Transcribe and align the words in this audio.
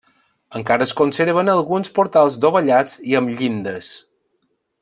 Encara 0.59 0.85
es 0.85 0.93
conserven 1.01 1.51
alguns 1.53 1.93
portals 1.99 2.39
dovellats 2.47 2.99
i 3.13 3.17
amb 3.23 3.37
llindes. 3.39 3.93